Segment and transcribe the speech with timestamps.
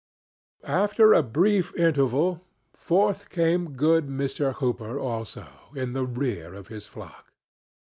[0.63, 2.41] After a brief interval
[2.73, 4.53] forth came good Mr.
[4.55, 7.31] Hooper also, in the rear of his flock.